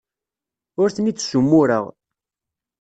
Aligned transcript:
Ur 0.81 0.89
ten-id-ssumureɣ. 0.95 1.85